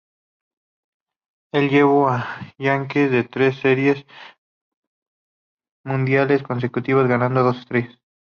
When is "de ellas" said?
7.69-7.99